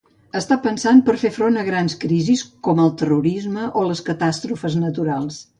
[0.37, 5.43] Està pensat per fer front a grans crisis com el terrorisme o les catàstrofes naturals.